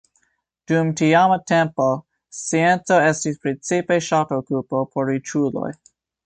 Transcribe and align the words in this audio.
Dum 0.69 0.87
tiama 1.01 1.35
tempo, 1.51 1.89
scienco 2.39 2.97
estis 3.11 3.37
precipe 3.45 3.99
ŝatokupo 4.07 4.83
por 4.97 5.13
riĉuloj. 5.13 5.71